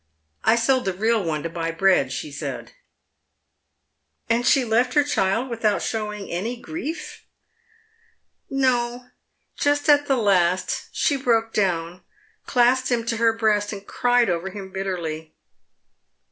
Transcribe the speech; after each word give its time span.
I 0.43 0.55
sold 0.55 0.85
the 0.85 0.93
real 0.95 1.23
one 1.23 1.43
to 1.43 1.47
buy 1.51 1.69
bread,' 1.69 2.11
she 2.11 2.31
said." 2.31 2.71
"And 4.31 4.47
she 4.47 4.65
left 4.65 4.95
her 4.95 5.03
child 5.03 5.47
without 5.47 5.83
showing 5.83 6.27
any 6.31 6.59
grief?" 6.59 7.27
"No, 8.49 9.09
just 9.59 9.87
at 9.89 10.07
the 10.07 10.17
last 10.17 10.87
she 10.91 11.17
broke 11.17 11.53
down, 11.53 12.01
clasped 12.47 12.89
him 12.89 13.05
to 13.05 13.17
her 13.17 13.37
breast, 13.37 13.71
and 13.71 13.85
cried 13.85 14.27
over 14.27 14.49
him 14.49 14.71
bitterly." 14.71 15.35